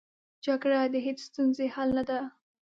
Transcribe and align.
جګړه 0.45 0.79
د 0.93 0.95
هېڅ 1.05 1.19
ستونزې 1.29 1.65
حل 1.73 1.89
نه 1.97 2.03
ده 2.09 2.19